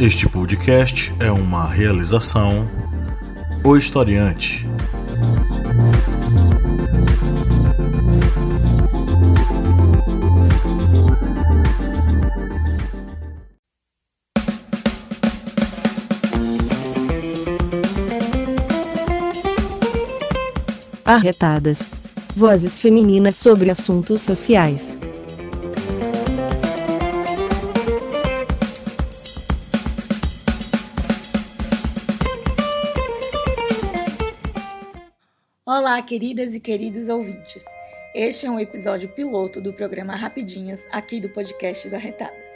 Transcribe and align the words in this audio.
Este 0.00 0.28
podcast 0.28 1.12
é 1.18 1.28
uma 1.28 1.66
realização 1.66 2.68
O 3.64 3.76
Historiante. 3.76 4.64
Arretadas. 21.04 21.80
Vozes 22.36 22.80
femininas 22.80 23.34
sobre 23.34 23.68
assuntos 23.68 24.22
sociais. 24.22 24.96
Olá, 35.98 36.06
queridas 36.06 36.54
e 36.54 36.60
queridos 36.60 37.08
ouvintes. 37.08 37.64
Este 38.14 38.46
é 38.46 38.50
um 38.50 38.60
episódio 38.60 39.08
piloto 39.08 39.60
do 39.60 39.72
programa 39.72 40.14
Rapidinhas 40.14 40.86
aqui 40.92 41.20
do 41.20 41.28
podcast 41.28 41.88
do 41.88 41.96
Arretadas. 41.96 42.52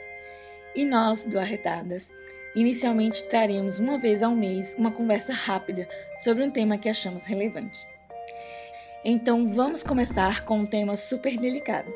E 0.77 0.85
nós, 0.85 1.27
do 1.27 1.41
Arretadas, 1.41 2.09
inicialmente 2.55 3.27
traremos 3.29 3.81
uma 3.81 3.99
vez 3.99 4.23
ao 4.23 4.31
mês 4.31 4.77
uma 4.79 4.93
conversa 4.93 5.33
rápida 5.33 5.89
sobre 6.23 6.45
um 6.45 6.53
tema 6.53 6.79
que 6.79 6.89
achamos 6.89 7.27
relevante. 7.27 7.85
Então 9.05 9.53
vamos 9.53 9.83
começar 9.83 10.45
com 10.45 10.59
um 10.59 10.65
tema 10.65 10.95
super 10.95 11.37
delicado, 11.37 11.93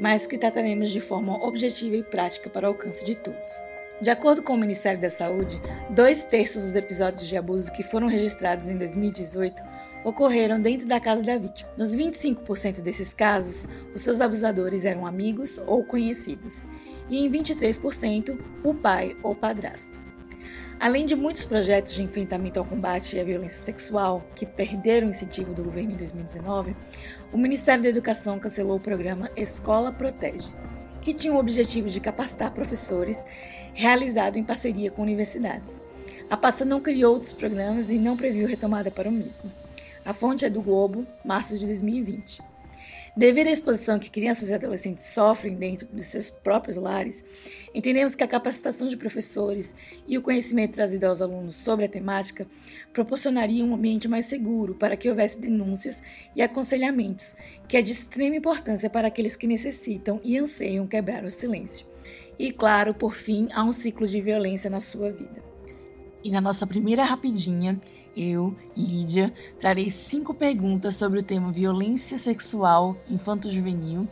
mas 0.00 0.26
que 0.26 0.38
trataremos 0.38 0.88
de 0.90 1.00
forma 1.02 1.46
objetiva 1.46 1.96
e 1.96 2.02
prática 2.04 2.48
para 2.48 2.66
o 2.66 2.72
alcance 2.72 3.04
de 3.04 3.14
todos. 3.14 3.52
De 4.00 4.08
acordo 4.08 4.42
com 4.42 4.54
o 4.54 4.58
Ministério 4.58 5.00
da 5.00 5.10
Saúde, 5.10 5.60
dois 5.90 6.24
terços 6.24 6.62
dos 6.62 6.74
episódios 6.74 7.28
de 7.28 7.36
abuso 7.36 7.70
que 7.70 7.82
foram 7.82 8.08
registrados 8.08 8.66
em 8.66 8.78
2018 8.78 9.62
ocorreram 10.06 10.60
dentro 10.60 10.86
da 10.86 11.00
casa 11.00 11.24
da 11.24 11.36
vítima. 11.36 11.68
Nos 11.76 11.96
25% 11.96 12.80
desses 12.80 13.12
casos, 13.12 13.66
os 13.92 14.02
seus 14.02 14.20
abusadores 14.20 14.84
eram 14.84 15.04
amigos 15.04 15.60
ou 15.66 15.82
conhecidos, 15.82 16.64
e 17.10 17.18
em 17.18 17.28
23%, 17.28 18.38
o 18.62 18.72
pai 18.72 19.16
ou 19.20 19.34
padrasto. 19.34 20.00
Além 20.78 21.06
de 21.06 21.16
muitos 21.16 21.44
projetos 21.44 21.92
de 21.92 22.04
enfrentamento 22.04 22.60
ao 22.60 22.64
combate 22.64 23.18
à 23.18 23.24
violência 23.24 23.64
sexual 23.64 24.24
que 24.36 24.46
perderam 24.46 25.08
o 25.08 25.10
incentivo 25.10 25.52
do 25.52 25.64
governo 25.64 25.94
em 25.94 25.96
2019, 25.96 26.76
o 27.32 27.36
Ministério 27.36 27.82
da 27.82 27.88
Educação 27.88 28.38
cancelou 28.38 28.76
o 28.76 28.80
programa 28.80 29.28
Escola 29.36 29.90
Protege, 29.90 30.52
que 31.02 31.14
tinha 31.14 31.34
o 31.34 31.38
objetivo 31.38 31.88
de 31.88 31.98
capacitar 31.98 32.52
professores, 32.52 33.18
realizado 33.74 34.38
em 34.38 34.44
parceria 34.44 34.88
com 34.88 35.02
universidades. 35.02 35.82
A 36.30 36.36
pasta 36.36 36.64
não 36.64 36.80
criou 36.80 37.14
outros 37.14 37.32
programas 37.32 37.90
e 37.90 37.98
não 37.98 38.16
previu 38.16 38.46
retomada 38.46 38.88
para 38.88 39.08
o 39.08 39.12
mesmo. 39.12 39.65
A 40.06 40.14
fonte 40.14 40.44
é 40.44 40.48
do 40.48 40.62
Globo, 40.62 41.04
março 41.24 41.58
de 41.58 41.66
2020. 41.66 42.40
Devido 43.16 43.48
à 43.48 43.50
exposição 43.50 43.98
que 43.98 44.08
crianças 44.08 44.50
e 44.50 44.54
adolescentes 44.54 45.06
sofrem 45.06 45.56
dentro 45.56 45.88
dos 45.88 46.06
seus 46.06 46.30
próprios 46.30 46.76
lares, 46.76 47.24
entendemos 47.74 48.14
que 48.14 48.22
a 48.22 48.28
capacitação 48.28 48.86
de 48.86 48.96
professores 48.96 49.74
e 50.06 50.16
o 50.16 50.22
conhecimento 50.22 50.74
trazido 50.74 51.06
aos 51.06 51.20
alunos 51.20 51.56
sobre 51.56 51.86
a 51.86 51.88
temática 51.88 52.46
proporcionaria 52.92 53.64
um 53.64 53.74
ambiente 53.74 54.06
mais 54.06 54.26
seguro 54.26 54.76
para 54.76 54.96
que 54.96 55.10
houvesse 55.10 55.40
denúncias 55.40 56.00
e 56.36 56.40
aconselhamentos, 56.40 57.34
que 57.66 57.76
é 57.76 57.82
de 57.82 57.90
extrema 57.90 58.36
importância 58.36 58.88
para 58.88 59.08
aqueles 59.08 59.34
que 59.34 59.48
necessitam 59.48 60.20
e 60.22 60.38
anseiam 60.38 60.86
quebrar 60.86 61.24
o 61.24 61.30
silêncio. 61.32 61.84
E, 62.38 62.52
claro, 62.52 62.94
por 62.94 63.12
fim, 63.12 63.48
há 63.52 63.64
um 63.64 63.72
ciclo 63.72 64.06
de 64.06 64.20
violência 64.20 64.70
na 64.70 64.78
sua 64.78 65.10
vida. 65.10 65.42
E 66.22 66.30
na 66.30 66.40
nossa 66.40 66.64
primeira 66.64 67.02
rapidinha, 67.02 67.80
eu, 68.16 68.56
Lídia, 68.76 69.32
trarei 69.60 69.90
cinco 69.90 70.32
perguntas 70.32 70.96
sobre 70.96 71.18
o 71.20 71.22
tema 71.22 71.52
violência 71.52 72.16
sexual 72.16 72.96
infanto-juvenil 73.10 74.08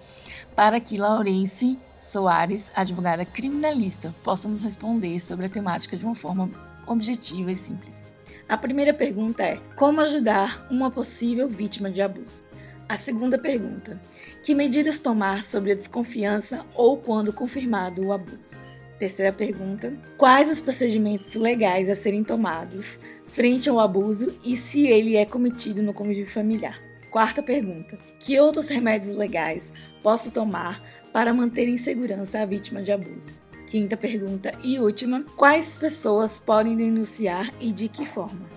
para 0.55 0.79
que 0.79 0.99
Laurence 0.99 1.79
Soares, 1.99 2.71
advogada 2.77 3.25
criminalista, 3.25 4.15
possa 4.23 4.47
nos 4.47 4.63
responder 4.63 5.19
sobre 5.21 5.47
a 5.47 5.49
temática 5.49 5.97
de 5.97 6.05
uma 6.05 6.15
forma 6.15 6.51
objetiva 6.87 7.51
e 7.51 7.57
simples. 7.57 8.07
A 8.47 8.59
primeira 8.59 8.93
pergunta 8.93 9.43
é: 9.43 9.59
como 9.75 10.03
ajudar 10.03 10.67
uma 10.71 10.91
possível 10.91 11.49
vítima 11.49 11.91
de 11.91 12.03
abuso? 12.03 12.43
A 12.87 12.99
segunda 12.99 13.39
pergunta: 13.39 13.99
que 14.45 14.55
medidas 14.55 15.01
tomar 15.01 15.43
sobre 15.43 15.73
a 15.73 15.75
desconfiança 15.75 16.65
ou 16.75 16.99
quando 16.99 17.33
confirmado 17.33 18.05
o 18.05 18.13
abuso? 18.13 18.55
Terceira 18.99 19.33
pergunta: 19.33 19.93
quais 20.19 20.51
os 20.51 20.61
procedimentos 20.61 21.35
legais 21.35 21.89
a 21.89 21.95
serem 21.95 22.23
tomados 22.23 22.99
frente 23.34 23.69
ao 23.69 23.81
abuso 23.81 24.33
e 24.45 24.56
se 24.56 24.87
ele 24.87 25.17
é 25.17 25.27
cometido 25.27 25.83
no 25.83 25.93
convívio 25.93 26.27
familiar. 26.27 26.81
Quarta 27.11 27.43
pergunta: 27.43 27.99
que 28.21 28.39
outros 28.39 28.69
remédios 28.69 29.17
legais 29.17 29.72
posso 30.03 30.31
tomar 30.31 30.81
para 31.12 31.34
manter 31.34 31.69
em 31.69 31.77
segurança 31.77 32.41
a 32.41 32.47
vítima 32.47 32.81
de 32.81 32.93
abuso? 32.93 33.27
Quinta 33.67 33.97
pergunta 33.97 34.55
e 34.62 34.78
última: 34.78 35.25
quais 35.37 35.77
pessoas 35.77 36.39
podem 36.39 36.77
denunciar 36.77 37.53
e 37.61 37.73
de 37.73 37.89
que 37.89 38.06
forma? 38.06 38.55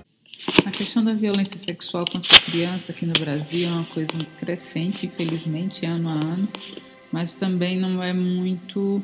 A 0.65 0.71
questão 0.71 1.03
da 1.03 1.13
violência 1.13 1.57
sexual 1.57 2.05
contra 2.05 2.37
a 2.37 2.41
criança 2.41 2.91
aqui 2.91 3.05
no 3.05 3.13
Brasil 3.13 3.67
é 3.67 3.71
uma 3.71 3.85
coisa 3.85 4.13
crescente, 4.39 5.07
infelizmente, 5.07 5.85
ano 5.85 6.09
a 6.09 6.13
ano, 6.13 6.47
mas 7.11 7.35
também 7.35 7.77
não 7.77 8.01
é 8.01 8.13
muito 8.13 9.01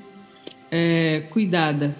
é, 0.69 1.21
cuidada 1.31 1.95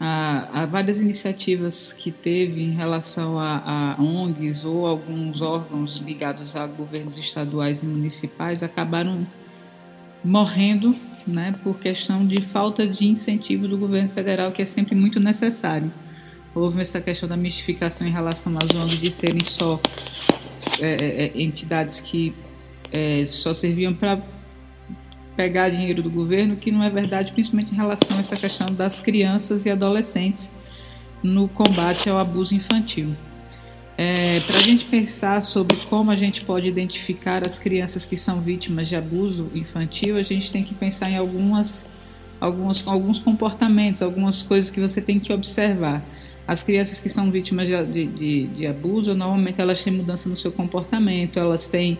há, 0.00 0.62
há 0.62 0.66
várias 0.66 0.98
iniciativas 0.98 1.92
que 1.92 2.10
teve 2.10 2.62
em 2.62 2.72
relação 2.72 3.38
a, 3.38 3.96
a 3.98 4.02
ONGs 4.02 4.64
ou 4.64 4.86
alguns 4.86 5.42
órgãos 5.42 5.98
ligados 5.98 6.56
a 6.56 6.66
governos 6.66 7.18
estaduais 7.18 7.82
e 7.82 7.86
municipais 7.86 8.62
acabaram 8.62 9.26
morrendo 10.24 10.96
né, 11.26 11.54
por 11.62 11.78
questão 11.78 12.26
de 12.26 12.40
falta 12.40 12.86
de 12.86 13.06
incentivo 13.06 13.68
do 13.68 13.76
governo 13.76 14.08
federal, 14.08 14.50
que 14.50 14.62
é 14.62 14.64
sempre 14.64 14.94
muito 14.94 15.20
necessário. 15.20 15.92
Houve 16.54 16.80
essa 16.80 17.00
questão 17.00 17.28
da 17.28 17.36
mistificação 17.36 18.06
em 18.06 18.10
relação 18.10 18.52
às 18.56 18.74
ONGs 18.74 19.00
de 19.00 19.12
serem 19.12 19.44
só 19.44 19.78
é, 20.80 20.88
é, 20.88 21.26
é 21.26 21.42
entidades 21.42 22.00
que 22.00 22.34
é, 22.90 23.24
só 23.26 23.54
serviam 23.54 23.94
para 23.94 24.20
pegar 25.40 25.70
dinheiro 25.70 26.02
do 26.02 26.10
governo, 26.10 26.54
que 26.54 26.70
não 26.70 26.84
é 26.84 26.90
verdade, 26.90 27.32
principalmente 27.32 27.72
em 27.72 27.74
relação 27.74 28.18
a 28.18 28.20
essa 28.20 28.36
questão 28.36 28.70
das 28.70 29.00
crianças 29.00 29.64
e 29.64 29.70
adolescentes 29.70 30.52
no 31.22 31.48
combate 31.48 32.10
ao 32.10 32.18
abuso 32.18 32.54
infantil. 32.54 33.16
É, 33.96 34.40
Para 34.40 34.56
a 34.58 34.60
gente 34.60 34.84
pensar 34.84 35.42
sobre 35.42 35.78
como 35.86 36.10
a 36.10 36.16
gente 36.16 36.44
pode 36.44 36.68
identificar 36.68 37.46
as 37.46 37.58
crianças 37.58 38.04
que 38.04 38.18
são 38.18 38.42
vítimas 38.42 38.86
de 38.86 38.96
abuso 38.96 39.50
infantil, 39.54 40.18
a 40.18 40.22
gente 40.22 40.52
tem 40.52 40.62
que 40.62 40.74
pensar 40.74 41.08
em 41.10 41.16
algumas, 41.16 41.88
algumas, 42.38 42.86
alguns 42.86 43.18
comportamentos, 43.18 44.02
algumas 44.02 44.42
coisas 44.42 44.68
que 44.68 44.78
você 44.78 45.00
tem 45.00 45.18
que 45.18 45.32
observar. 45.32 46.04
As 46.46 46.62
crianças 46.62 47.00
que 47.00 47.08
são 47.08 47.30
vítimas 47.30 47.66
de, 47.66 48.06
de, 48.06 48.46
de 48.48 48.66
abuso, 48.66 49.14
normalmente 49.14 49.58
elas 49.58 49.82
têm 49.82 49.94
mudança 49.94 50.28
no 50.28 50.36
seu 50.36 50.52
comportamento, 50.52 51.38
elas 51.38 51.66
têm 51.66 51.98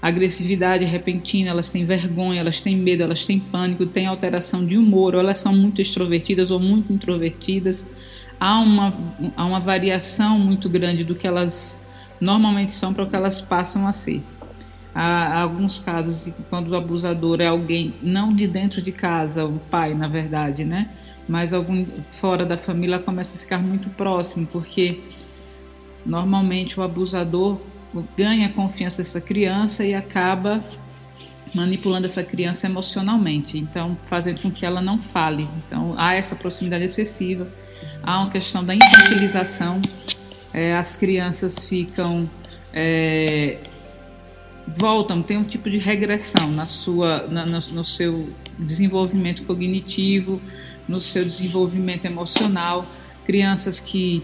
agressividade 0.00 0.84
repentina, 0.84 1.50
elas 1.50 1.70
têm 1.70 1.84
vergonha, 1.84 2.40
elas 2.40 2.60
têm 2.60 2.76
medo, 2.76 3.02
elas 3.02 3.26
têm 3.26 3.40
pânico, 3.40 3.84
têm 3.84 4.06
alteração 4.06 4.64
de 4.64 4.76
humor, 4.76 5.14
ou 5.14 5.20
elas 5.20 5.38
são 5.38 5.52
muito 5.52 5.82
extrovertidas 5.82 6.50
ou 6.50 6.60
muito 6.60 6.92
introvertidas. 6.92 7.88
Há 8.38 8.60
uma, 8.60 8.94
há 9.36 9.44
uma 9.44 9.58
variação 9.58 10.38
muito 10.38 10.68
grande 10.68 11.02
do 11.02 11.14
que 11.14 11.26
elas 11.26 11.78
normalmente 12.20 12.72
são 12.72 12.94
para 12.94 13.04
o 13.04 13.08
que 13.08 13.16
elas 13.16 13.40
passam 13.40 13.86
a 13.86 13.92
ser. 13.92 14.22
Há 14.94 15.40
alguns 15.40 15.78
casos 15.78 16.32
quando 16.48 16.68
o 16.68 16.76
abusador 16.76 17.40
é 17.40 17.46
alguém 17.46 17.94
não 18.02 18.32
de 18.32 18.46
dentro 18.46 18.80
de 18.80 18.90
casa, 18.90 19.44
o 19.44 19.58
pai, 19.70 19.94
na 19.94 20.08
verdade, 20.08 20.64
né? 20.64 20.90
Mas 21.28 21.52
algum 21.52 21.86
fora 22.10 22.44
da 22.46 22.56
família 22.56 22.98
começa 22.98 23.36
a 23.36 23.40
ficar 23.40 23.58
muito 23.58 23.90
próximo, 23.90 24.46
porque 24.50 25.00
normalmente 26.04 26.80
o 26.80 26.82
abusador 26.82 27.60
ganha 28.16 28.48
a 28.48 28.52
confiança 28.52 28.98
dessa 28.98 29.20
criança 29.20 29.84
e 29.84 29.94
acaba 29.94 30.62
manipulando 31.54 32.06
essa 32.06 32.22
criança 32.22 32.66
emocionalmente, 32.66 33.58
então 33.58 33.96
fazendo 34.06 34.42
com 34.42 34.50
que 34.50 34.66
ela 34.66 34.80
não 34.80 34.98
fale. 34.98 35.48
Então 35.66 35.94
há 35.96 36.14
essa 36.14 36.36
proximidade 36.36 36.84
excessiva, 36.84 37.48
há 38.02 38.20
uma 38.20 38.30
questão 38.30 38.64
da 38.64 38.74
infantilização, 38.74 39.80
é, 40.52 40.76
as 40.76 40.96
crianças 40.96 41.66
ficam 41.66 42.28
é, 42.72 43.58
voltam, 44.76 45.22
tem 45.22 45.36
um 45.36 45.44
tipo 45.44 45.70
de 45.70 45.78
regressão 45.78 46.50
na 46.50 46.66
sua, 46.66 47.26
na, 47.26 47.46
no, 47.46 47.58
no 47.58 47.84
seu 47.84 48.28
desenvolvimento 48.58 49.44
cognitivo, 49.44 50.40
no 50.86 51.00
seu 51.00 51.24
desenvolvimento 51.24 52.04
emocional, 52.04 52.86
crianças 53.24 53.80
que 53.80 54.22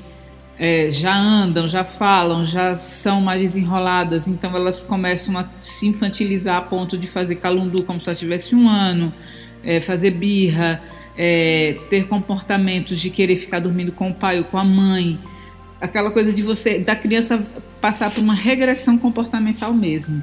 é, 0.58 0.90
já 0.90 1.16
andam, 1.16 1.66
já 1.66 1.84
falam, 1.84 2.44
já 2.44 2.76
são 2.76 3.20
mais 3.20 3.40
desenroladas, 3.40 4.28
então 4.28 4.54
elas 4.54 4.82
começam 4.82 5.36
a 5.36 5.48
se 5.58 5.86
infantilizar 5.86 6.56
a 6.56 6.62
ponto 6.62 6.96
de 6.96 7.06
fazer 7.06 7.36
calundu 7.36 7.82
como 7.82 8.00
se 8.00 8.08
ela 8.08 8.16
tivesse 8.16 8.54
um 8.54 8.68
ano, 8.68 9.12
é, 9.64 9.80
fazer 9.80 10.10
birra, 10.10 10.80
é, 11.16 11.78
ter 11.90 12.06
comportamentos 12.06 13.00
de 13.00 13.10
querer 13.10 13.36
ficar 13.36 13.58
dormindo 13.58 13.92
com 13.92 14.10
o 14.10 14.14
pai 14.14 14.38
ou 14.38 14.44
com 14.44 14.58
a 14.58 14.64
mãe, 14.64 15.18
aquela 15.80 16.10
coisa 16.10 16.32
de 16.32 16.42
você 16.42 16.78
da 16.78 16.94
criança 16.94 17.44
passar 17.80 18.12
por 18.12 18.22
uma 18.22 18.34
regressão 18.34 18.96
comportamental 18.96 19.72
mesmo. 19.74 20.22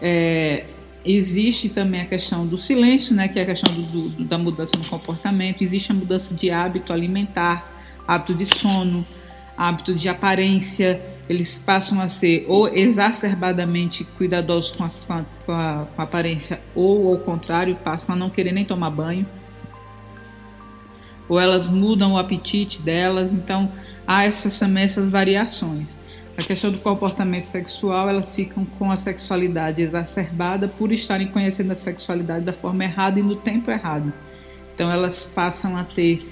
É, 0.00 0.64
existe 1.04 1.68
também 1.68 2.02
a 2.02 2.06
questão 2.06 2.46
do 2.46 2.58
silêncio, 2.58 3.14
né, 3.14 3.28
que 3.28 3.38
é 3.38 3.42
a 3.42 3.46
questão 3.46 3.74
do, 3.74 3.82
do, 3.82 4.24
da 4.24 4.36
mudança 4.36 4.72
no 4.76 4.84
comportamento. 4.84 5.62
Existe 5.62 5.90
a 5.90 5.94
mudança 5.94 6.34
de 6.34 6.50
hábito 6.50 6.92
alimentar, 6.92 7.72
hábito 8.06 8.34
de 8.34 8.46
sono, 8.46 9.06
hábito 9.60 9.94
de 9.94 10.08
aparência. 10.08 11.00
Eles 11.28 11.58
passam 11.58 12.00
a 12.00 12.08
ser 12.08 12.46
ou 12.48 12.66
exacerbadamente 12.68 14.04
cuidadosos 14.16 14.72
com 14.72 14.84
a, 14.84 14.88
com 15.46 15.52
a, 15.52 15.86
com 15.94 16.00
a 16.00 16.04
aparência, 16.04 16.60
ou 16.74 17.12
ao 17.12 17.18
contrário, 17.18 17.76
passam 17.76 18.14
a 18.14 18.18
não 18.18 18.30
querer 18.30 18.52
nem 18.52 18.64
tomar 18.64 18.90
banho 18.90 19.26
ou 21.30 21.38
elas 21.38 21.68
mudam 21.68 22.14
o 22.14 22.18
apetite 22.18 22.82
delas, 22.82 23.32
então 23.32 23.70
há 24.04 24.24
essas, 24.24 24.58
também 24.58 24.82
essas 24.82 25.12
variações. 25.12 25.96
A 26.36 26.42
questão 26.42 26.72
do 26.72 26.78
comportamento 26.78 27.44
sexual, 27.44 28.08
elas 28.08 28.34
ficam 28.34 28.64
com 28.64 28.90
a 28.90 28.96
sexualidade 28.96 29.80
exacerbada 29.80 30.66
por 30.66 30.90
estarem 30.90 31.28
conhecendo 31.28 31.70
a 31.70 31.76
sexualidade 31.76 32.44
da 32.44 32.52
forma 32.52 32.82
errada 32.82 33.20
e 33.20 33.22
no 33.22 33.36
tempo 33.36 33.70
errado. 33.70 34.12
Então 34.74 34.90
elas 34.90 35.30
passam 35.32 35.76
a 35.76 35.84
ter 35.84 36.28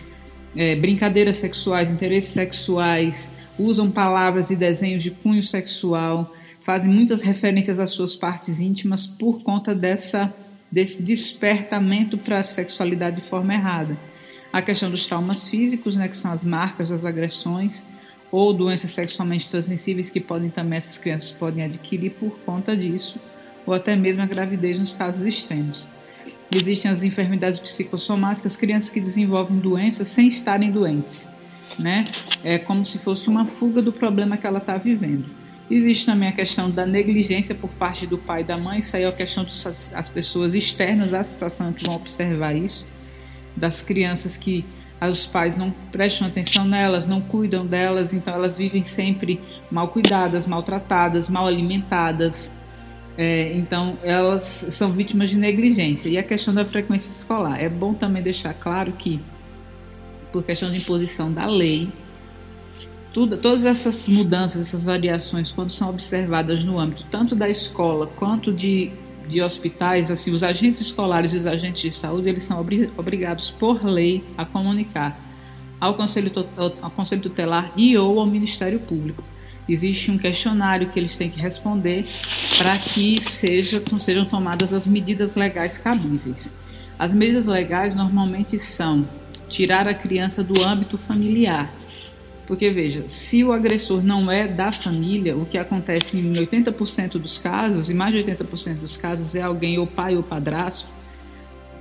é, 0.56 0.74
brincadeiras 0.76 1.36
sexuais, 1.36 1.90
interesses 1.90 2.30
sexuais, 2.30 3.32
usam 3.58 3.90
palavras 3.90 4.50
e 4.50 4.56
desenhos 4.56 5.02
de 5.02 5.10
cunho 5.10 5.42
sexual, 5.42 6.34
fazem 6.62 6.90
muitas 6.90 7.22
referências 7.22 7.78
às 7.78 7.90
suas 7.90 8.14
partes 8.14 8.60
íntimas 8.60 9.06
por 9.06 9.42
conta 9.42 9.74
dessa, 9.74 10.32
desse 10.70 11.02
despertamento 11.02 12.18
para 12.18 12.40
a 12.40 12.44
sexualidade 12.44 13.16
de 13.16 13.22
forma 13.22 13.54
errada 13.54 13.96
a 14.52 14.62
questão 14.62 14.90
dos 14.90 15.06
traumas 15.06 15.48
físicos, 15.48 15.96
né, 15.96 16.08
que 16.08 16.16
são 16.16 16.32
as 16.32 16.42
marcas 16.42 16.90
das 16.90 17.04
agressões, 17.04 17.86
ou 18.30 18.52
doenças 18.52 18.90
sexualmente 18.90 19.50
transmissíveis 19.50 20.10
que 20.10 20.20
podem 20.20 20.50
também 20.50 20.76
essas 20.76 20.98
crianças 20.98 21.30
podem 21.30 21.64
adquirir 21.64 22.10
por 22.12 22.38
conta 22.40 22.76
disso, 22.76 23.18
ou 23.66 23.74
até 23.74 23.96
mesmo 23.96 24.22
a 24.22 24.26
gravidez 24.26 24.78
nos 24.78 24.94
casos 24.94 25.24
extremos. 25.24 25.86
Existem 26.50 26.90
as 26.90 27.02
enfermidades 27.02 27.58
psicossomáticas, 27.58 28.56
crianças 28.56 28.90
que 28.90 29.00
desenvolvem 29.00 29.58
doenças 29.58 30.08
sem 30.08 30.28
estarem 30.28 30.70
doentes, 30.70 31.28
né? 31.78 32.04
É 32.42 32.58
como 32.58 32.84
se 32.84 32.98
fosse 32.98 33.28
uma 33.28 33.46
fuga 33.46 33.82
do 33.82 33.92
problema 33.92 34.36
que 34.36 34.46
ela 34.46 34.58
está 34.58 34.76
vivendo. 34.76 35.26
Existe 35.70 36.06
também 36.06 36.28
a 36.28 36.32
questão 36.32 36.70
da 36.70 36.86
negligência 36.86 37.54
por 37.54 37.68
parte 37.70 38.06
do 38.06 38.16
pai 38.16 38.40
e 38.40 38.44
da 38.44 38.56
mãe, 38.56 38.78
isso 38.78 38.96
aí 38.96 39.02
é 39.02 39.06
a 39.06 39.12
questão 39.12 39.44
das 39.44 40.08
pessoas 40.08 40.54
externas 40.54 41.12
à 41.12 41.22
situação 41.22 41.72
que 41.72 41.84
vão 41.84 41.96
observar 41.96 42.56
isso 42.56 42.88
das 43.58 43.82
crianças 43.82 44.36
que 44.36 44.64
os 45.00 45.26
pais 45.26 45.56
não 45.56 45.70
prestam 45.92 46.26
atenção 46.26 46.64
nelas, 46.64 47.06
não 47.06 47.20
cuidam 47.20 47.66
delas, 47.66 48.12
então 48.12 48.34
elas 48.34 48.56
vivem 48.56 48.82
sempre 48.82 49.40
mal 49.70 49.88
cuidadas, 49.88 50.46
maltratadas, 50.46 51.28
mal 51.28 51.46
alimentadas. 51.46 52.52
É, 53.20 53.52
então 53.52 53.98
elas 54.04 54.44
são 54.70 54.92
vítimas 54.92 55.28
de 55.28 55.36
negligência. 55.36 56.08
E 56.08 56.16
a 56.16 56.22
questão 56.22 56.54
da 56.54 56.64
frequência 56.64 57.10
escolar. 57.10 57.60
É 57.60 57.68
bom 57.68 57.92
também 57.92 58.22
deixar 58.22 58.54
claro 58.54 58.92
que, 58.92 59.20
por 60.32 60.44
questão 60.44 60.70
de 60.70 60.78
imposição 60.78 61.32
da 61.32 61.44
lei, 61.46 61.88
tudo, 63.12 63.36
todas 63.36 63.64
essas 63.64 64.08
mudanças, 64.08 64.62
essas 64.62 64.84
variações, 64.84 65.50
quando 65.50 65.72
são 65.72 65.90
observadas 65.90 66.62
no 66.62 66.78
âmbito 66.78 67.04
tanto 67.10 67.34
da 67.34 67.48
escola 67.48 68.06
quanto 68.06 68.52
de 68.52 68.92
de 69.28 69.42
hospitais, 69.42 70.10
assim, 70.10 70.32
os 70.32 70.42
agentes 70.42 70.80
escolares 70.80 71.32
e 71.32 71.36
os 71.36 71.46
agentes 71.46 71.82
de 71.82 71.92
saúde, 71.92 72.28
eles 72.28 72.42
são 72.42 72.64
obrigados 72.96 73.50
por 73.50 73.84
lei 73.84 74.24
a 74.36 74.44
comunicar 74.44 75.20
ao 75.78 75.94
Conselho, 75.94 76.32
ao 76.80 76.90
Conselho 76.90 77.22
Tutelar 77.22 77.72
e 77.76 77.96
ou 77.96 78.18
ao 78.18 78.26
Ministério 78.26 78.80
Público. 78.80 79.22
Existe 79.68 80.10
um 80.10 80.16
questionário 80.16 80.88
que 80.88 80.98
eles 80.98 81.16
têm 81.16 81.28
que 81.28 81.38
responder 81.40 82.06
para 82.56 82.76
que 82.78 83.20
seja, 83.20 83.82
sejam 84.00 84.24
tomadas 84.24 84.72
as 84.72 84.86
medidas 84.86 85.36
legais 85.36 85.76
cabíveis. 85.76 86.54
As 86.98 87.12
medidas 87.12 87.46
legais 87.46 87.94
normalmente 87.94 88.58
são 88.58 89.06
tirar 89.48 89.86
a 89.86 89.94
criança 89.94 90.42
do 90.42 90.62
âmbito 90.64 90.96
familiar, 90.98 91.72
porque 92.46 92.70
veja, 92.70 93.06
se 93.06 93.44
o 93.44 93.52
agressor 93.52 94.02
não 94.02 94.30
é 94.30 94.48
da 94.48 94.72
família, 94.72 95.36
o 95.36 95.44
que 95.44 95.58
acontece 95.58 96.16
em 96.16 96.32
80% 96.32 97.18
dos 97.18 97.36
casos, 97.36 97.90
e 97.90 97.94
mais 97.94 98.12
de 98.12 98.22
80% 98.22 98.76
dos 98.76 98.96
casos, 98.96 99.34
é 99.34 99.42
alguém 99.42 99.78
ou 99.78 99.86
pai 99.86 100.16
ou 100.16 100.22
padrasto, 100.22 100.88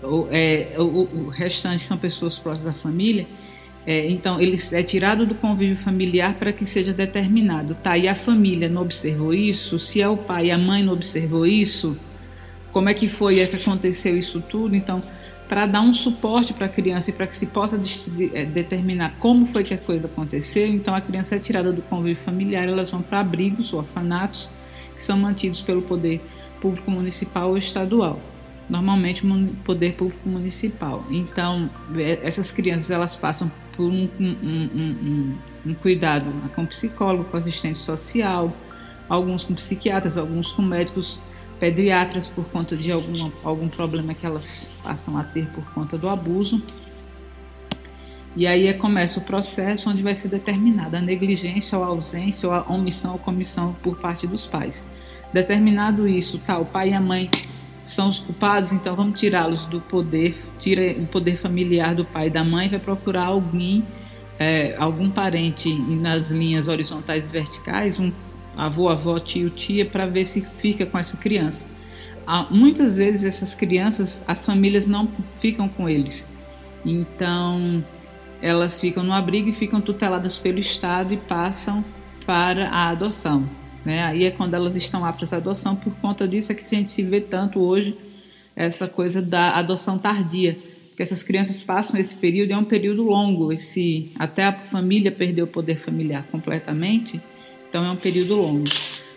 ou, 0.04 0.28
é, 0.30 0.76
o, 0.78 0.84
o 0.84 1.30
restante 1.30 1.84
são 1.84 1.98
pessoas 1.98 2.38
próximas 2.38 2.74
da 2.74 2.80
família. 2.80 3.26
É, 3.88 4.06
então, 4.10 4.40
ele 4.42 4.58
é 4.74 4.84
tirado 4.84 5.26
do 5.26 5.34
convívio 5.34 5.78
familiar 5.78 6.34
para 6.34 6.52
que 6.52 6.66
seja 6.66 6.92
determinado. 6.92 7.74
Tá, 7.74 7.98
e 7.98 8.06
a 8.06 8.14
família 8.14 8.68
não 8.68 8.82
observou 8.82 9.34
isso? 9.34 9.80
Se 9.80 10.02
é 10.02 10.10
o 10.10 10.18
pai 10.18 10.48
e 10.48 10.52
a 10.52 10.58
mãe 10.58 10.84
não 10.84 10.92
observou 10.92 11.48
isso, 11.48 11.98
como 12.74 12.90
é 12.90 12.94
que 12.94 13.08
foi 13.08 13.40
é 13.40 13.48
que 13.48 13.56
aconteceu 13.56 14.18
isso 14.18 14.42
tudo? 14.42 14.76
Então, 14.76 15.02
para 15.48 15.66
dar 15.66 15.82
um 15.82 15.94
suporte 15.94 16.54
para 16.54 16.66
a 16.66 16.70
criança 16.70 17.10
e 17.10 17.14
para 17.14 17.26
que 17.26 17.36
se 17.36 17.48
possa 17.48 17.80
eh, 18.34 18.46
determinar 18.46 19.16
como 19.20 19.46
foi 19.46 19.64
que 19.64 19.74
a 19.74 19.78
coisa 19.78 20.08
aconteceu. 20.08 20.68
Então 20.68 20.94
a 20.94 21.00
criança 21.00 21.38
é 21.38 21.40
tirada 21.40 21.72
do 21.72 21.82
convívio 21.82 22.22
familiar, 22.22 22.68
elas 22.68 22.92
vão 22.92 23.02
para 23.02 23.22
abrigos 23.22 23.72
ou 23.72 23.80
orfanatos 23.80 24.52
que 24.94 25.02
são 25.02 25.18
mantidos 25.18 25.62
pelo 25.62 25.82
poder 25.82 26.22
público 26.60 26.92
municipal 26.92 27.52
ou 27.52 27.58
estadual. 27.58 28.20
Normalmente 28.70 29.24
poder 29.64 29.94
público 29.94 30.28
municipal. 30.28 31.06
Então 31.10 31.70
eh, 31.96 32.20
essas 32.22 32.52
crianças 32.52 32.92
elas 32.92 33.16
passam 33.16 33.52
por 33.76 33.86
um, 33.86 34.10
um, 34.20 34.26
um, 34.44 35.38
um 35.68 35.74
cuidado 35.76 36.26
com 36.56 36.66
psicólogo, 36.66 37.26
com 37.26 37.38
assistente 37.38 37.78
social, 37.78 38.52
alguns 39.08 39.44
com 39.44 39.54
psiquiatras, 39.54 40.18
alguns 40.18 40.52
com 40.52 40.62
médicos 40.62 41.22
pediatras 41.60 42.28
por 42.28 42.46
conta 42.46 42.76
de 42.76 42.92
algum, 42.92 43.32
algum 43.44 43.68
problema 43.68 44.14
que 44.14 44.26
elas 44.26 44.72
passam 44.84 45.18
a 45.18 45.24
ter 45.24 45.48
por 45.48 45.64
conta 45.74 45.98
do 45.98 46.08
abuso. 46.10 46.62
E 48.36 48.46
aí 48.46 48.68
é, 48.68 48.74
começa 48.74 49.20
o 49.20 49.24
processo 49.24 49.90
onde 49.90 50.04
vai 50.04 50.14
ser 50.14 50.28
determinada 50.28 51.00
a 51.00 51.02
negligência 51.02 51.78
ou 51.78 51.84
a 51.84 51.88
ausência 51.88 52.48
ou 52.48 52.54
a 52.54 52.62
omissão 52.70 53.14
ou 53.14 53.20
comissão 53.20 53.76
por 53.82 53.98
parte 53.98 54.28
dos 54.28 54.46
pais. 54.46 54.86
Determinado 55.34 56.08
isso, 56.08 56.38
tá, 56.40 56.58
o 56.58 56.66
pai 56.66 56.92
e 56.92 56.94
a 56.94 57.02
mãe 57.02 57.30
são 57.88 58.10
os 58.10 58.20
culpados, 58.20 58.72
então 58.72 58.96
vamos 58.96 59.20
tirá-los 59.20 59.66
do 59.66 59.80
poder, 59.80 60.36
tira 60.60 60.92
o 61.02 61.06
poder 61.08 61.38
familiar 61.38 61.96
do 61.96 62.06
pai 62.06 62.28
e 62.28 62.30
da 62.30 62.44
mãe, 62.44 62.70
vai 62.70 62.80
procurar 62.80 63.26
alguém, 63.26 63.84
é, 64.38 64.76
algum 64.78 65.10
parente 65.10 65.74
nas 65.74 66.30
linhas 66.30 66.68
horizontais 66.68 67.30
e 67.30 67.32
verticais, 67.32 68.00
um 68.00 68.12
avô, 68.56 68.90
avó, 68.90 69.20
tio, 69.20 69.50
tia, 69.50 69.86
para 69.86 70.06
ver 70.06 70.26
se 70.26 70.42
fica 70.58 70.86
com 70.86 70.98
essa 70.98 71.16
criança. 71.16 71.66
Muitas 72.52 72.98
vezes 72.98 73.24
essas 73.24 73.56
crianças, 73.56 74.24
as 74.28 74.46
famílias 74.46 74.86
não 74.86 75.08
ficam 75.38 75.70
com 75.70 75.88
eles. 75.88 76.28
Então, 76.84 77.82
elas 78.42 78.82
ficam 78.82 79.02
no 79.02 79.14
abrigo 79.14 79.48
e 79.48 79.54
ficam 79.54 79.80
tuteladas 79.80 80.38
pelo 80.38 80.60
Estado 80.60 81.14
e 81.14 81.18
passam 81.18 81.86
para 82.26 82.70
a 82.70 82.90
adoção. 82.90 83.48
Né? 83.88 84.04
Aí 84.04 84.26
é 84.26 84.32
quando 84.32 84.54
elas 84.54 84.76
estão 84.76 85.06
aptas 85.06 85.32
à 85.32 85.38
adoção, 85.38 85.74
por 85.74 85.96
conta 86.02 86.28
disso 86.28 86.52
é 86.52 86.56
que 86.56 86.66
a 86.66 86.68
gente 86.68 86.92
se 86.92 87.02
vê 87.02 87.22
tanto 87.22 87.62
hoje 87.62 87.98
essa 88.54 88.86
coisa 88.86 89.22
da 89.22 89.48
adoção 89.52 89.98
tardia, 89.98 90.58
que 90.94 91.02
essas 91.02 91.24
crianças 91.24 91.64
passam 91.64 91.98
esse 91.98 92.14
período, 92.18 92.52
é 92.52 92.58
um 92.58 92.66
período 92.66 93.04
longo, 93.04 93.50
esse 93.54 94.12
até 94.20 94.44
a 94.44 94.52
família 94.52 95.10
perder 95.10 95.44
o 95.44 95.48
poder 95.48 95.78
familiar 95.78 96.28
completamente, 96.30 97.22
então 97.70 97.86
é 97.86 97.90
um 97.90 97.96
período 97.96 98.36
longo. 98.36 98.66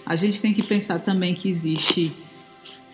A 0.06 0.14
gente 0.14 0.40
tem 0.40 0.54
que 0.54 0.62
pensar 0.62 1.00
também 1.00 1.34
que 1.34 1.48
existe 1.48 2.12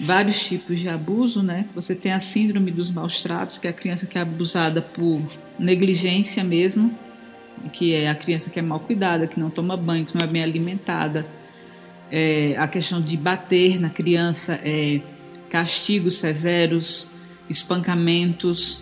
vários 0.00 0.42
tipos 0.42 0.80
de 0.80 0.88
abuso, 0.88 1.42
né? 1.42 1.66
Você 1.75 1.95
tem 1.95 2.12
a 2.12 2.21
síndrome 2.21 2.71
dos 2.71 2.90
maus 2.90 3.23
tratos, 3.23 3.59
que 3.59 3.66
é 3.66 3.71
a 3.71 3.75
criança 3.75 4.06
que 4.06 4.16
é 4.16 4.23
abusada 4.23 4.80
por 4.80 5.21
negligência 5.59 6.42
mesmo, 6.42 6.99
que 7.71 7.92
é 7.92 8.09
a 8.09 8.14
criança 8.14 8.49
que 8.49 8.59
é 8.59 8.62
mal 8.62 8.80
cuidada, 8.80 9.26
que 9.26 9.38
não 9.38 9.50
toma 9.50 9.76
banho, 9.76 10.06
que 10.06 10.14
não 10.16 10.26
é 10.26 10.26
bem 10.26 10.42
alimentada. 10.42 11.26
É, 12.11 12.57
a 12.57 12.69
questão 12.69 13.01
de 13.01 13.17
bater 13.17 13.81
na 13.81 13.91
criança, 13.91 14.61
é, 14.63 15.01
castigos 15.51 16.19
severos, 16.19 17.11
espancamentos, 17.49 18.81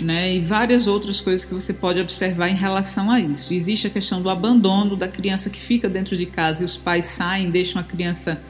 né, 0.00 0.36
e 0.36 0.40
várias 0.40 0.86
outras 0.86 1.20
coisas 1.20 1.44
que 1.44 1.54
você 1.54 1.72
pode 1.72 2.00
observar 2.00 2.48
em 2.48 2.54
relação 2.54 3.10
a 3.10 3.20
isso. 3.20 3.52
Existe 3.52 3.86
a 3.86 3.90
questão 3.90 4.22
do 4.22 4.30
abandono 4.30 4.96
da 4.96 5.06
criança 5.06 5.50
que 5.50 5.60
fica 5.60 5.88
dentro 5.88 6.16
de 6.16 6.26
casa 6.26 6.62
e 6.62 6.66
os 6.66 6.76
pais 6.76 7.06
saem, 7.06 7.50
deixam 7.50 7.80
a 7.80 7.84
criança 7.84 8.40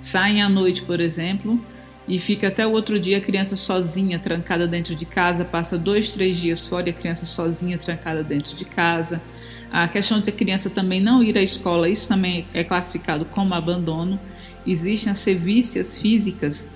saem 0.00 0.40
à 0.42 0.48
noite, 0.48 0.82
por 0.82 0.98
exemplo, 0.98 1.62
e 2.10 2.18
fica 2.18 2.48
até 2.48 2.66
o 2.66 2.72
outro 2.72 2.98
dia 2.98 3.18
a 3.18 3.20
criança 3.20 3.56
sozinha, 3.56 4.18
trancada 4.18 4.66
dentro 4.66 4.96
de 4.96 5.06
casa, 5.06 5.44
passa 5.44 5.78
dois, 5.78 6.12
três 6.12 6.36
dias 6.36 6.66
fora 6.66 6.88
e 6.88 6.90
a 6.90 6.92
criança 6.92 7.24
sozinha, 7.24 7.78
trancada 7.78 8.24
dentro 8.24 8.56
de 8.56 8.64
casa. 8.64 9.22
A 9.70 9.86
questão 9.86 10.20
de 10.20 10.28
a 10.28 10.32
criança 10.32 10.68
também 10.68 11.00
não 11.00 11.22
ir 11.22 11.38
à 11.38 11.40
escola, 11.40 11.88
isso 11.88 12.08
também 12.08 12.48
é 12.52 12.64
classificado 12.64 13.24
como 13.26 13.54
abandono. 13.54 14.18
Existem 14.66 15.12
as 15.12 15.20
sevícias 15.20 16.00
físicas, 16.00 16.68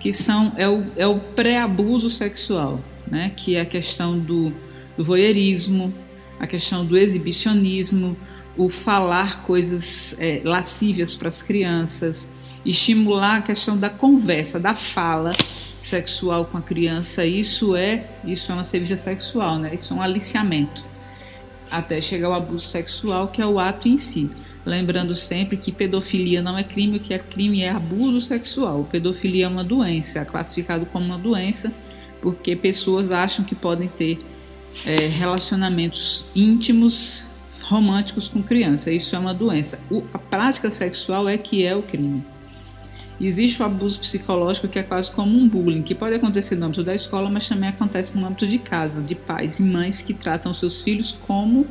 que 0.00 0.12
são 0.12 0.52
é 0.56 0.68
o, 0.68 0.84
é 0.96 1.06
o 1.06 1.20
pré-abuso 1.20 2.10
sexual. 2.10 2.80
né? 3.08 3.30
que 3.36 3.54
é 3.54 3.60
a 3.60 3.64
questão 3.64 4.18
do, 4.18 4.52
do 4.96 5.04
voyeurismo, 5.04 5.94
a 6.40 6.46
questão 6.48 6.84
do 6.84 6.98
exibicionismo, 6.98 8.16
o 8.56 8.68
falar 8.68 9.44
coisas 9.44 10.16
é, 10.18 10.40
lascívias 10.42 11.14
para 11.14 11.28
as 11.28 11.40
crianças, 11.40 12.28
estimular 12.64 13.36
a 13.36 13.42
questão 13.42 13.76
da 13.76 13.90
conversa, 13.90 14.58
da 14.58 14.74
fala 14.74 15.32
sexual 15.80 16.44
com 16.44 16.58
a 16.58 16.62
criança, 16.62 17.24
isso 17.26 17.74
é 17.74 18.06
isso 18.24 18.50
é 18.50 18.54
uma 18.54 18.64
serviço 18.64 18.96
sexual, 18.96 19.58
né? 19.58 19.74
Isso 19.74 19.92
é 19.92 19.96
um 19.96 20.02
aliciamento 20.02 20.84
até 21.70 22.00
chegar 22.00 22.28
ao 22.28 22.34
abuso 22.34 22.66
sexual, 22.66 23.28
que 23.28 23.40
é 23.40 23.46
o 23.46 23.58
ato 23.58 23.88
em 23.88 23.96
si. 23.96 24.30
Lembrando 24.64 25.14
sempre 25.14 25.56
que 25.56 25.72
pedofilia 25.72 26.40
não 26.40 26.56
é 26.56 26.62
crime, 26.62 26.98
o 26.98 27.00
que 27.00 27.12
é 27.12 27.18
crime 27.18 27.62
é 27.62 27.70
abuso 27.70 28.20
sexual. 28.20 28.86
Pedofilia 28.90 29.46
é 29.46 29.48
uma 29.48 29.64
doença, 29.64 30.20
é 30.20 30.24
classificado 30.24 30.86
como 30.86 31.04
uma 31.04 31.18
doença 31.18 31.72
porque 32.22 32.54
pessoas 32.54 33.10
acham 33.10 33.44
que 33.44 33.54
podem 33.54 33.88
ter 33.88 34.24
é, 34.86 35.08
relacionamentos 35.08 36.24
íntimos, 36.34 37.26
românticos 37.62 38.28
com 38.28 38.42
criança. 38.42 38.90
Isso 38.90 39.14
é 39.14 39.18
uma 39.18 39.34
doença. 39.34 39.78
O, 39.90 40.04
a 40.14 40.18
prática 40.18 40.70
sexual 40.70 41.28
é 41.28 41.36
que 41.36 41.66
é 41.66 41.74
o 41.74 41.82
crime. 41.82 42.24
Existe 43.22 43.62
o 43.62 43.64
abuso 43.64 44.00
psicológico 44.00 44.66
que 44.66 44.80
é 44.80 44.82
quase 44.82 45.08
como 45.12 45.38
um 45.38 45.48
bullying, 45.48 45.82
que 45.82 45.94
pode 45.94 46.16
acontecer 46.16 46.56
no 46.56 46.66
âmbito 46.66 46.82
da 46.82 46.92
escola, 46.92 47.30
mas 47.30 47.48
também 47.48 47.68
acontece 47.68 48.18
no 48.18 48.26
âmbito 48.26 48.48
de 48.48 48.58
casa, 48.58 49.00
de 49.00 49.14
pais 49.14 49.60
e 49.60 49.62
mães 49.62 50.02
que 50.02 50.12
tratam 50.12 50.52
seus 50.52 50.82
filhos 50.82 51.16
como 51.24 51.64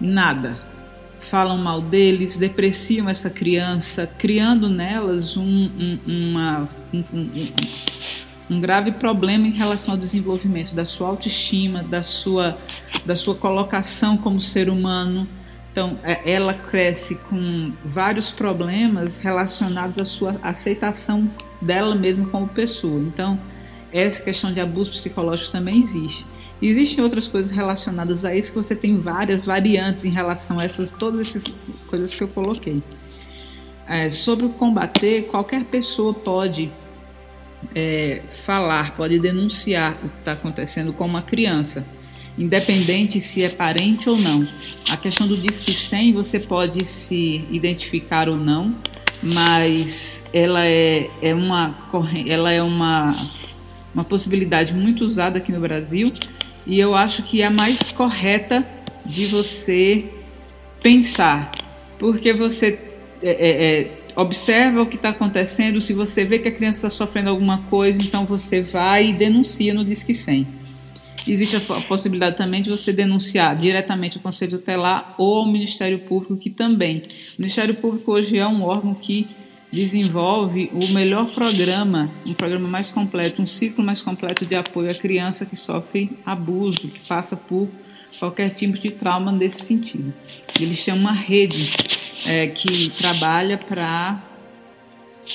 nada, 0.00 0.60
falam 1.20 1.56
mal 1.56 1.80
deles, 1.80 2.36
depreciam 2.36 3.08
essa 3.08 3.30
criança, 3.30 4.06
criando 4.06 4.68
nelas 4.68 5.36
um, 5.36 5.44
um, 5.44 5.98
uma, 6.04 6.68
um, 6.92 7.04
um, 8.50 8.60
grave 8.60 8.90
problema 8.90 9.46
em 9.46 9.52
relação 9.52 9.94
ao 9.94 10.00
desenvolvimento 10.00 10.74
da 10.74 10.84
sua 10.84 11.08
autoestima, 11.08 11.82
da 11.82 12.02
sua, 12.02 12.58
da 13.06 13.14
sua 13.14 13.36
colocação 13.36 14.16
como 14.16 14.40
ser 14.40 14.68
humano. 14.68 15.28
Então, 15.74 15.98
é, 16.04 16.32
ela 16.32 16.54
cresce 16.54 17.16
com 17.28 17.72
vários 17.84 18.30
problemas 18.30 19.18
relacionados 19.18 19.98
à 19.98 20.04
sua 20.04 20.36
aceitação 20.40 21.28
dela 21.60 21.96
mesma 21.96 22.28
como 22.28 22.46
pessoa. 22.46 23.00
Então, 23.00 23.40
essa 23.92 24.22
questão 24.22 24.52
de 24.52 24.60
abuso 24.60 24.92
psicológico 24.92 25.50
também 25.50 25.82
existe. 25.82 26.24
Existem 26.62 27.02
outras 27.02 27.26
coisas 27.26 27.50
relacionadas 27.50 28.24
a 28.24 28.36
isso 28.36 28.52
que 28.52 28.56
você 28.56 28.76
tem 28.76 29.00
várias 29.00 29.44
variantes 29.44 30.04
em 30.04 30.10
relação 30.10 30.60
a 30.60 30.64
essas 30.64 30.92
todas 30.92 31.18
essas 31.18 31.52
coisas 31.88 32.14
que 32.14 32.22
eu 32.22 32.28
coloquei. 32.28 32.80
É, 33.88 34.08
sobre 34.10 34.48
combater, 34.50 35.22
qualquer 35.24 35.64
pessoa 35.64 36.14
pode 36.14 36.70
é, 37.74 38.22
falar, 38.30 38.94
pode 38.94 39.18
denunciar 39.18 39.94
o 40.04 40.08
que 40.08 40.18
está 40.20 40.32
acontecendo 40.34 40.92
com 40.92 41.04
uma 41.04 41.22
criança, 41.22 41.84
independente 42.36 43.20
se 43.20 43.42
é 43.42 43.48
parente 43.48 44.08
ou 44.08 44.16
não. 44.16 44.46
A 44.90 44.96
questão 44.96 45.26
do 45.26 45.36
Disque 45.36 45.72
100, 45.72 46.12
você 46.12 46.40
pode 46.40 46.84
se 46.84 47.44
identificar 47.50 48.28
ou 48.28 48.36
não, 48.36 48.76
mas 49.22 50.24
ela 50.32 50.66
é, 50.66 51.08
é 51.22 51.34
uma 51.34 51.74
ela 52.26 52.52
é 52.52 52.62
uma, 52.62 53.14
uma 53.94 54.04
possibilidade 54.04 54.74
muito 54.74 55.04
usada 55.04 55.38
aqui 55.38 55.52
no 55.52 55.60
Brasil 55.60 56.12
e 56.66 56.78
eu 56.78 56.94
acho 56.94 57.22
que 57.22 57.40
é 57.42 57.46
a 57.46 57.50
mais 57.50 57.90
correta 57.90 58.66
de 59.04 59.26
você 59.26 60.06
pensar, 60.82 61.50
porque 61.98 62.32
você 62.32 62.78
é, 63.22 63.30
é, 63.30 63.80
é 63.80 64.04
observa 64.16 64.82
o 64.82 64.86
que 64.86 64.96
está 64.96 65.10
acontecendo, 65.10 65.80
se 65.80 65.92
você 65.92 66.24
vê 66.24 66.38
que 66.38 66.48
a 66.48 66.52
criança 66.52 66.86
está 66.86 66.90
sofrendo 66.90 67.30
alguma 67.30 67.62
coisa, 67.64 68.00
então 68.00 68.24
você 68.24 68.60
vai 68.60 69.08
e 69.08 69.12
denuncia 69.12 69.74
no 69.74 69.84
Disque 69.84 70.14
100. 70.14 70.63
Existe 71.26 71.56
a 71.56 71.80
possibilidade 71.82 72.36
também 72.36 72.60
de 72.60 72.68
você 72.68 72.92
denunciar 72.92 73.56
diretamente 73.56 74.16
ao 74.16 74.22
Conselho 74.22 74.58
Tutelar 74.58 75.14
ou 75.16 75.38
ao 75.38 75.46
Ministério 75.46 75.98
Público, 76.00 76.36
que 76.36 76.50
também. 76.50 77.04
O 77.38 77.40
Ministério 77.40 77.74
Público 77.74 78.12
hoje 78.12 78.36
é 78.36 78.46
um 78.46 78.62
órgão 78.62 78.94
que 78.94 79.26
desenvolve 79.72 80.70
o 80.72 80.92
melhor 80.92 81.26
programa, 81.34 82.10
um 82.24 82.32
programa 82.32 82.68
mais 82.68 82.90
completo, 82.90 83.42
um 83.42 83.46
ciclo 83.46 83.82
mais 83.82 84.00
completo 84.00 84.46
de 84.46 84.54
apoio 84.54 84.90
à 84.90 84.94
criança 84.94 85.44
que 85.44 85.56
sofre 85.56 86.12
abuso, 86.24 86.88
que 86.88 87.00
passa 87.08 87.36
por 87.36 87.68
qualquer 88.18 88.50
tipo 88.50 88.78
de 88.78 88.90
trauma 88.90 89.32
nesse 89.32 89.64
sentido. 89.64 90.14
Eles 90.60 90.84
têm 90.84 90.94
uma 90.94 91.12
rede 91.12 91.72
é, 92.26 92.46
que 92.46 92.90
trabalha 92.90 93.58
para 93.58 94.22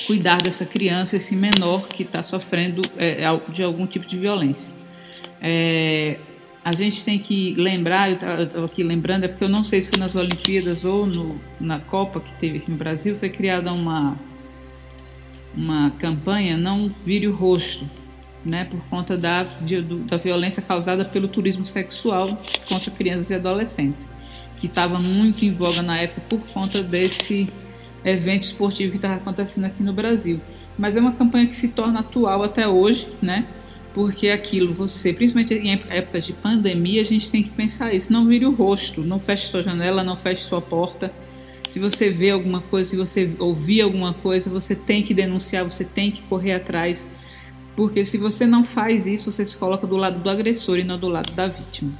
cuidar 0.06 0.40
dessa 0.40 0.64
criança, 0.64 1.16
esse 1.16 1.36
menor 1.36 1.88
que 1.88 2.04
está 2.04 2.22
sofrendo 2.22 2.80
é, 2.96 3.22
de 3.52 3.62
algum 3.62 3.86
tipo 3.86 4.06
de 4.06 4.16
violência. 4.16 4.79
É, 5.40 6.18
a 6.64 6.72
gente 6.72 7.04
tem 7.04 7.18
que 7.18 7.54
lembrar, 7.54 8.10
eu 8.10 8.42
estou 8.42 8.64
aqui 8.64 8.82
lembrando, 8.82 9.24
é 9.24 9.28
porque 9.28 9.44
eu 9.44 9.48
não 9.48 9.64
sei 9.64 9.80
se 9.80 9.88
foi 9.88 9.98
nas 9.98 10.14
Olimpíadas 10.14 10.84
ou 10.84 11.06
no, 11.06 11.40
na 11.58 11.80
Copa 11.80 12.20
que 12.20 12.32
teve 12.34 12.58
aqui 12.58 12.70
no 12.70 12.76
Brasil, 12.76 13.16
foi 13.16 13.30
criada 13.30 13.72
uma 13.72 14.16
uma 15.54 15.90
campanha 15.98 16.56
não 16.56 16.94
vire 17.04 17.26
o 17.26 17.34
rosto, 17.34 17.84
né, 18.44 18.64
por 18.64 18.80
conta 18.88 19.16
da, 19.16 19.42
de, 19.42 19.82
da 19.82 20.16
violência 20.16 20.62
causada 20.62 21.04
pelo 21.04 21.28
turismo 21.28 21.64
sexual 21.64 22.40
contra 22.68 22.90
crianças 22.90 23.30
e 23.30 23.34
adolescentes, 23.34 24.08
que 24.58 24.66
estava 24.66 24.98
muito 24.98 25.44
em 25.44 25.52
voga 25.52 25.82
na 25.82 25.98
época 25.98 26.22
por 26.28 26.40
conta 26.52 26.82
desse 26.82 27.48
evento 28.04 28.44
esportivo 28.44 28.92
que 28.92 28.96
estava 28.96 29.16
acontecendo 29.16 29.64
aqui 29.64 29.82
no 29.82 29.92
Brasil. 29.92 30.40
Mas 30.78 30.96
é 30.96 31.00
uma 31.00 31.12
campanha 31.12 31.46
que 31.46 31.54
se 31.54 31.68
torna 31.68 32.00
atual 32.00 32.42
até 32.42 32.66
hoje, 32.66 33.08
né? 33.20 33.46
Porque 33.94 34.28
aquilo, 34.28 34.72
você, 34.72 35.12
principalmente 35.12 35.54
em 35.54 35.72
épocas 35.72 36.24
de 36.24 36.32
pandemia, 36.32 37.02
a 37.02 37.04
gente 37.04 37.30
tem 37.30 37.42
que 37.42 37.50
pensar 37.50 37.92
isso. 37.92 38.12
Não 38.12 38.26
vire 38.26 38.46
o 38.46 38.52
rosto, 38.52 39.00
não 39.00 39.18
feche 39.18 39.48
sua 39.48 39.62
janela, 39.62 40.04
não 40.04 40.16
feche 40.16 40.44
sua 40.44 40.60
porta 40.60 41.12
se 41.70 41.78
você 41.78 42.10
vê 42.10 42.30
alguma 42.30 42.60
coisa, 42.60 42.90
se 42.90 42.96
você 42.96 43.30
ouvir 43.38 43.80
alguma 43.80 44.12
coisa, 44.12 44.50
você 44.50 44.74
tem 44.74 45.04
que 45.04 45.14
denunciar, 45.14 45.64
você 45.64 45.84
tem 45.84 46.10
que 46.10 46.20
correr 46.22 46.54
atrás, 46.54 47.06
porque 47.76 48.04
se 48.04 48.18
você 48.18 48.44
não 48.44 48.64
faz 48.64 49.06
isso, 49.06 49.30
você 49.30 49.46
se 49.46 49.56
coloca 49.56 49.86
do 49.86 49.96
lado 49.96 50.18
do 50.18 50.28
agressor 50.28 50.78
e 50.78 50.84
não 50.84 50.98
do 50.98 51.08
lado 51.08 51.32
da 51.32 51.46
vítima. 51.46 51.92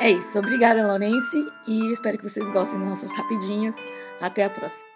É 0.00 0.10
isso. 0.10 0.36
Obrigada, 0.38 0.84
Laurence, 0.84 1.36
e 1.68 1.92
espero 1.92 2.18
que 2.18 2.28
vocês 2.28 2.50
gostem 2.50 2.80
das 2.80 2.88
nossas 2.88 3.16
rapidinhas. 3.16 3.76
Até 4.20 4.44
a 4.44 4.50
próxima. 4.50 4.89